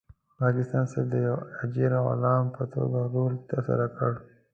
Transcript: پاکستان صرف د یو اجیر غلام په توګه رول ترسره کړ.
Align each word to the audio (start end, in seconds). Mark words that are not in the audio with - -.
پاکستان 0.39 0.83
صرف 0.91 1.07
د 1.11 1.15
یو 1.27 1.37
اجیر 1.61 1.91
غلام 2.05 2.45
په 2.55 2.63
توګه 2.73 2.99
رول 3.13 3.33
ترسره 3.49 3.87
کړ. 3.97 4.11